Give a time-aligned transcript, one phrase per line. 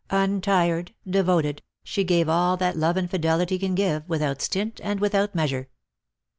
[0.09, 5.35] Untired, devoted, she gave all that love and fidelity can give, without stint and without
[5.35, 5.69] measure.